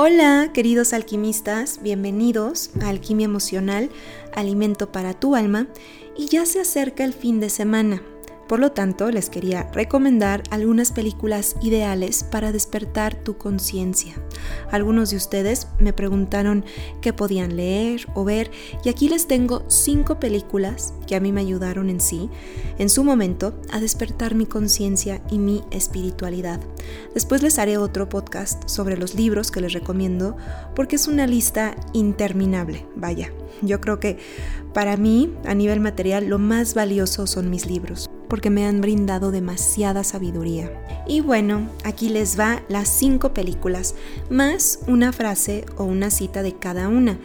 [0.00, 3.90] Hola, queridos alquimistas, bienvenidos a Alquimia Emocional,
[4.32, 5.66] Alimento para tu alma,
[6.16, 8.00] y ya se acerca el fin de semana.
[8.48, 14.14] Por lo tanto, les quería recomendar algunas películas ideales para despertar tu conciencia.
[14.70, 16.64] Algunos de ustedes me preguntaron
[17.02, 18.50] qué podían leer o ver
[18.82, 22.30] y aquí les tengo cinco películas que a mí me ayudaron en sí,
[22.78, 26.58] en su momento, a despertar mi conciencia y mi espiritualidad.
[27.12, 30.38] Después les haré otro podcast sobre los libros que les recomiendo
[30.74, 33.30] porque es una lista interminable, vaya.
[33.60, 34.16] Yo creo que
[34.72, 39.30] para mí, a nivel material, lo más valioso son mis libros porque me han brindado
[39.30, 40.70] demasiada sabiduría.
[41.06, 43.94] Y bueno, aquí les va las cinco películas,
[44.30, 47.18] más una frase o una cita de cada una,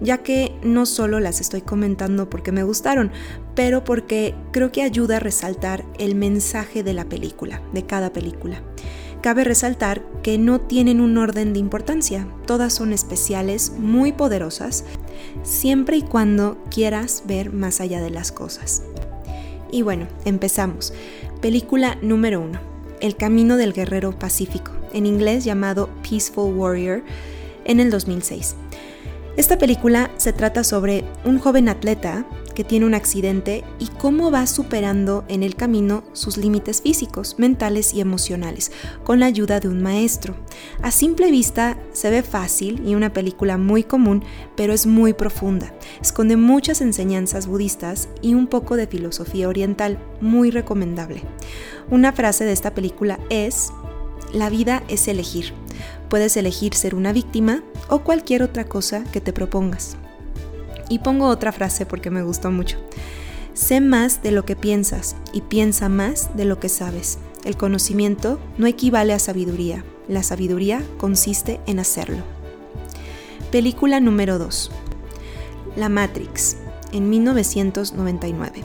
[0.00, 3.12] ya que no solo las estoy comentando porque me gustaron,
[3.54, 8.62] pero porque creo que ayuda a resaltar el mensaje de la película, de cada película.
[9.22, 14.84] Cabe resaltar que no tienen un orden de importancia, todas son especiales, muy poderosas,
[15.42, 18.82] siempre y cuando quieras ver más allá de las cosas.
[19.70, 20.92] Y bueno, empezamos.
[21.40, 22.60] Película número uno.
[23.00, 27.02] El Camino del Guerrero Pacífico, en inglés llamado Peaceful Warrior,
[27.64, 28.56] en el 2006.
[29.36, 32.24] Esta película se trata sobre un joven atleta
[32.56, 37.92] que tiene un accidente y cómo va superando en el camino sus límites físicos, mentales
[37.92, 38.72] y emocionales,
[39.04, 40.34] con la ayuda de un maestro.
[40.80, 44.24] A simple vista se ve fácil y una película muy común,
[44.56, 45.74] pero es muy profunda.
[46.00, 51.22] Esconde muchas enseñanzas budistas y un poco de filosofía oriental, muy recomendable.
[51.90, 53.70] Una frase de esta película es,
[54.32, 55.52] la vida es elegir.
[56.08, 59.98] Puedes elegir ser una víctima o cualquier otra cosa que te propongas.
[60.88, 62.78] Y pongo otra frase porque me gustó mucho.
[63.54, 67.18] Sé más de lo que piensas y piensa más de lo que sabes.
[67.44, 69.84] El conocimiento no equivale a sabiduría.
[70.08, 72.22] La sabiduría consiste en hacerlo.
[73.50, 74.70] Película número 2.
[75.76, 76.56] La Matrix,
[76.92, 78.62] en 1999.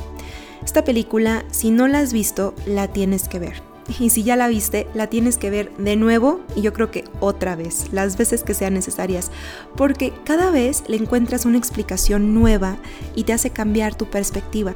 [0.63, 3.70] Esta película, si no la has visto, la tienes que ver.
[3.99, 7.03] Y si ya la viste, la tienes que ver de nuevo y yo creo que
[7.19, 9.31] otra vez, las veces que sean necesarias,
[9.75, 12.77] porque cada vez le encuentras una explicación nueva
[13.15, 14.75] y te hace cambiar tu perspectiva.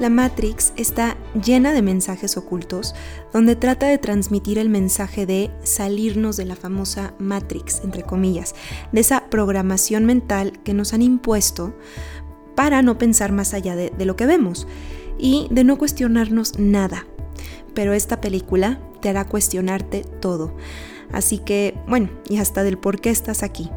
[0.00, 2.94] La Matrix está llena de mensajes ocultos
[3.32, 8.54] donde trata de transmitir el mensaje de salirnos de la famosa Matrix, entre comillas,
[8.90, 11.74] de esa programación mental que nos han impuesto
[12.56, 14.66] para no pensar más allá de, de lo que vemos
[15.18, 17.06] y de no cuestionarnos nada
[17.74, 20.54] pero esta película te hará cuestionarte todo.
[21.12, 23.70] Así que, bueno, y hasta del por qué estás aquí.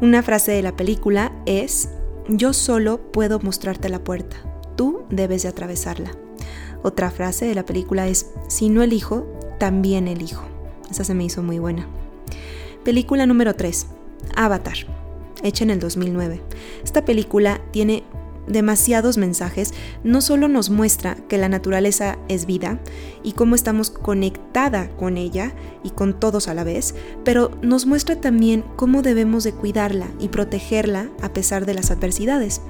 [0.00, 1.90] Una frase de la película es,
[2.28, 4.36] yo solo puedo mostrarte la puerta,
[4.76, 6.12] tú debes de atravesarla.
[6.82, 9.26] Otra frase de la película es, si no elijo,
[9.58, 10.44] también elijo.
[10.90, 11.86] Esa se me hizo muy buena.
[12.84, 13.86] Película número 3,
[14.36, 14.74] Avatar,
[15.42, 16.42] hecha en el 2009.
[16.82, 18.04] Esta película tiene
[18.46, 19.72] demasiados mensajes,
[20.02, 22.78] no solo nos muestra que la naturaleza es vida
[23.22, 26.94] y cómo estamos conectada con ella y con todos a la vez,
[27.24, 32.60] pero nos muestra también cómo debemos de cuidarla y protegerla a pesar de las adversidades.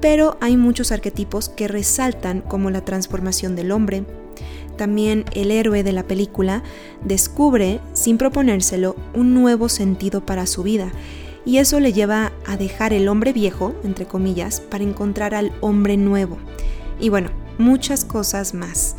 [0.00, 4.04] Pero hay muchos arquetipos que resaltan como la transformación del hombre.
[4.76, 6.62] También el héroe de la película
[7.04, 10.90] descubre, sin proponérselo, un nuevo sentido para su vida
[11.44, 15.96] y eso le lleva a dejar el hombre viejo, entre comillas, para encontrar al hombre
[15.96, 16.38] nuevo.
[16.98, 18.96] Y bueno, muchas cosas más.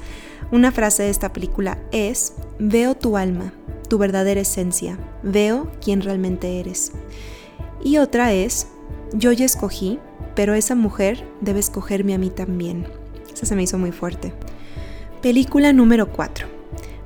[0.52, 3.52] Una frase de esta película es, veo tu alma,
[3.90, 6.92] tu verdadera esencia, veo quién realmente eres.
[7.84, 8.68] Y otra es,
[9.14, 10.00] yo ya escogí,
[10.36, 12.88] pero esa mujer debe escogerme a mí también.
[13.34, 14.34] Esa se me hizo muy fuerte.
[15.22, 16.48] Película número 4.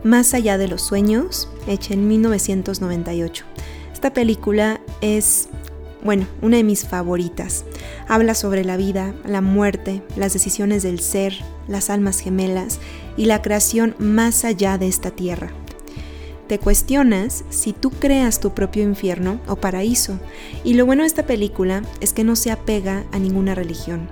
[0.04, 3.46] Más allá de los sueños, hecha en 1998.
[4.00, 5.50] Esta película es,
[6.06, 7.66] bueno, una de mis favoritas.
[8.08, 11.34] Habla sobre la vida, la muerte, las decisiones del ser,
[11.68, 12.80] las almas gemelas
[13.18, 15.52] y la creación más allá de esta tierra.
[16.48, 20.18] Te cuestionas si tú creas tu propio infierno o paraíso.
[20.64, 24.08] Y lo bueno de esta película es que no se apega a ninguna religión.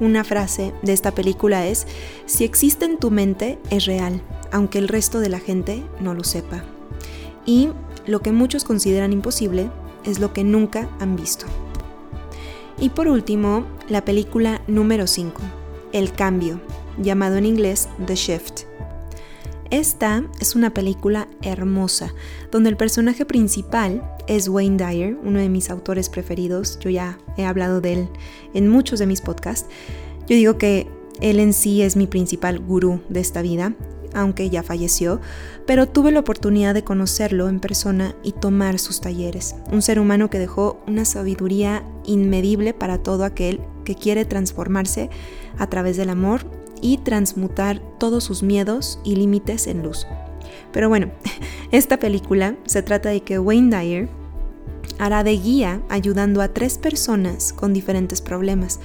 [0.00, 1.86] Una frase de esta película es,
[2.24, 6.24] si existe en tu mente, es real, aunque el resto de la gente no lo
[6.24, 6.64] sepa.
[7.44, 7.70] Y
[8.08, 9.70] lo que muchos consideran imposible
[10.04, 11.46] es lo que nunca han visto.
[12.80, 15.40] Y por último, la película número 5,
[15.92, 16.60] El Cambio,
[16.96, 18.62] llamado en inglés The Shift.
[19.70, 22.14] Esta es una película hermosa,
[22.50, 26.78] donde el personaje principal es Wayne Dyer, uno de mis autores preferidos.
[26.78, 28.08] Yo ya he hablado de él
[28.54, 29.68] en muchos de mis podcasts.
[30.26, 30.86] Yo digo que
[31.20, 33.74] él en sí es mi principal gurú de esta vida.
[34.14, 35.20] Aunque ya falleció,
[35.66, 39.54] pero tuve la oportunidad de conocerlo en persona y tomar sus talleres.
[39.70, 45.10] Un ser humano que dejó una sabiduría inmedible para todo aquel que quiere transformarse
[45.58, 46.42] a través del amor
[46.80, 50.06] y transmutar todos sus miedos y límites en luz.
[50.72, 51.10] Pero bueno,
[51.72, 54.08] esta película se trata de que Wayne Dyer
[54.98, 58.80] hará de guía ayudando a tres personas con diferentes problemas,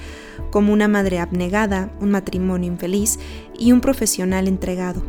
[0.51, 3.19] como una madre abnegada, un matrimonio infeliz
[3.57, 5.01] y un profesional entregado,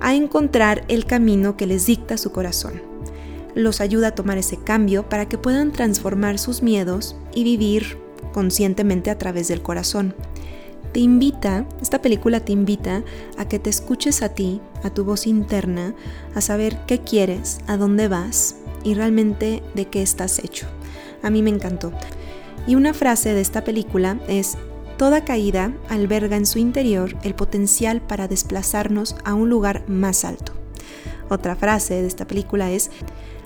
[0.00, 2.82] a encontrar el camino que les dicta su corazón.
[3.54, 7.98] Los ayuda a tomar ese cambio para que puedan transformar sus miedos y vivir
[8.32, 10.14] conscientemente a través del corazón.
[10.92, 13.02] Te invita, esta película te invita
[13.36, 15.94] a que te escuches a ti, a tu voz interna,
[16.34, 20.66] a saber qué quieres, a dónde vas y realmente de qué estás hecho.
[21.22, 21.92] A mí me encantó.
[22.66, 24.56] Y una frase de esta película es,
[24.98, 30.52] Toda caída alberga en su interior el potencial para desplazarnos a un lugar más alto.
[31.28, 32.90] Otra frase de esta película es,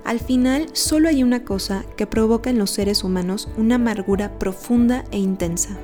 [0.03, 5.05] al final solo hay una cosa que provoca en los seres humanos una amargura profunda
[5.11, 5.77] e intensa,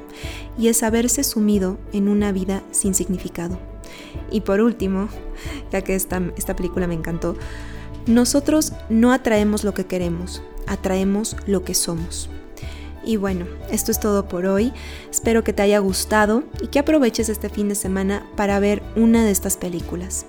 [0.57, 3.59] y es haberse sumido en una vida sin significado.
[4.31, 5.11] Y por último,
[5.71, 7.37] ya que esta, esta película me encantó,
[8.09, 12.29] nosotros no atraemos lo que queremos, atraemos lo que somos.
[13.05, 14.73] Y bueno, esto es todo por hoy.
[15.11, 19.25] Espero que te haya gustado y que aproveches este fin de semana para ver una
[19.25, 20.27] de estas películas.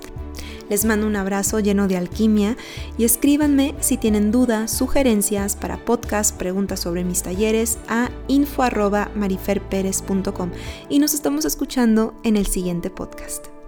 [0.69, 2.55] Les mando un abrazo lleno de alquimia
[2.97, 10.51] y escríbanme si tienen dudas, sugerencias para podcast, preguntas sobre mis talleres a info.mariferperez.com
[10.89, 13.58] y nos estamos escuchando en el siguiente podcast.